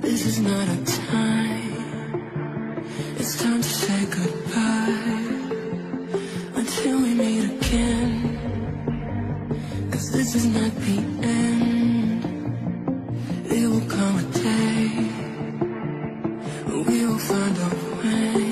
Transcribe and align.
this 0.00 0.26
is 0.26 0.40
not 0.40 0.68
a 0.68 0.84
time. 0.84 2.64
It's 3.18 3.42
time 3.42 3.62
to 3.62 3.68
say 3.68 4.04
goodbye 4.06 5.19
This 10.08 10.34
is 10.34 10.46
not 10.46 10.74
the 10.76 10.98
end. 11.22 12.24
It 13.46 13.68
will 13.68 13.86
come 13.86 14.16
a 14.18 14.22
day. 14.32 14.88
We 16.88 17.06
will 17.06 17.18
find 17.18 17.58
a 17.58 17.68
way. 18.02 18.49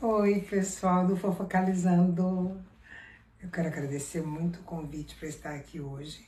Oi, 0.00 0.40
pessoal 0.40 1.06
do 1.06 1.16
Fofocalizando. 1.16 2.58
Eu 3.42 3.50
quero 3.50 3.68
agradecer 3.68 4.22
muito 4.22 4.60
o 4.60 4.62
convite 4.62 5.14
para 5.16 5.28
estar 5.28 5.54
aqui 5.54 5.80
hoje 5.80 6.26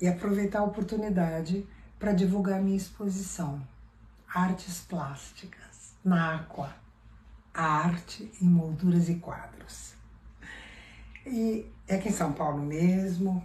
e 0.00 0.06
aproveitar 0.06 0.60
a 0.60 0.64
oportunidade 0.64 1.66
para 1.98 2.12
divulgar 2.12 2.60
minha 2.60 2.76
exposição 2.76 3.60
Artes 4.28 4.80
Plásticas 4.80 5.94
na 6.04 6.36
Aqua, 6.36 6.74
a 7.52 7.64
arte 7.64 8.30
em 8.40 8.46
molduras 8.46 9.08
e 9.08 9.16
quadros. 9.16 9.94
E 11.26 11.70
é 11.86 11.96
aqui 11.96 12.08
em 12.08 12.12
São 12.12 12.32
Paulo 12.32 12.62
mesmo, 12.62 13.44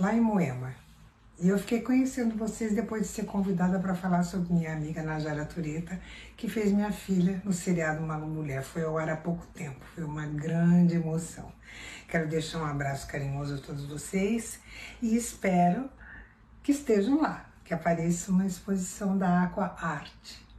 lá 0.00 0.14
em 0.14 0.20
Moema. 0.20 0.74
E 1.38 1.48
eu 1.48 1.58
fiquei 1.58 1.82
conhecendo 1.82 2.34
vocês 2.34 2.74
depois 2.74 3.02
de 3.02 3.08
ser 3.08 3.24
convidada 3.24 3.78
para 3.78 3.94
falar 3.94 4.22
sobre 4.22 4.52
minha 4.52 4.72
amiga 4.72 5.02
Najara 5.02 5.44
Tureta, 5.44 6.00
que 6.36 6.48
fez 6.48 6.72
minha 6.72 6.90
filha 6.90 7.40
no 7.44 7.52
seriado 7.52 8.02
Uma 8.02 8.16
Mulher. 8.18 8.62
Foi 8.62 8.82
ao 8.82 8.96
ar 8.96 9.10
há 9.10 9.16
pouco 9.16 9.46
tempo, 9.48 9.80
foi 9.94 10.04
uma 10.04 10.26
grande 10.26 10.96
emoção. 10.96 11.52
Quero 12.08 12.26
deixar 12.28 12.60
um 12.60 12.66
abraço 12.66 13.06
carinhoso 13.06 13.54
a 13.56 13.58
todos 13.58 13.84
vocês 13.86 14.58
e 15.02 15.14
espero 15.14 15.88
que 16.62 16.72
estejam 16.72 17.20
lá, 17.20 17.46
que 17.62 17.74
apareça 17.74 18.32
uma 18.32 18.46
exposição 18.46 19.16
da 19.16 19.44
Aqua 19.44 19.76
Arte. 19.80 20.49